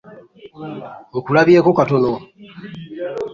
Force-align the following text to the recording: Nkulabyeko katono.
Nkulabyeko 1.17 1.71
katono. 1.79 2.13